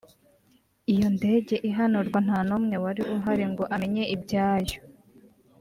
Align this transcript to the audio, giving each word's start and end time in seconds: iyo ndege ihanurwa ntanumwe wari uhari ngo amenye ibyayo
iyo 0.93 1.07
ndege 1.17 1.55
ihanurwa 1.69 2.19
ntanumwe 2.25 2.75
wari 2.83 3.03
uhari 3.15 3.45
ngo 3.51 3.63
amenye 3.75 4.03
ibyayo 4.15 4.77